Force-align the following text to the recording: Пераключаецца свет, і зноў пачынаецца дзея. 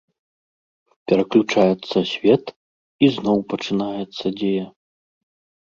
Пераключаецца 1.11 1.97
свет, 2.13 2.45
і 3.05 3.11
зноў 3.19 3.37
пачынаецца 3.55 4.25
дзея. 4.41 4.65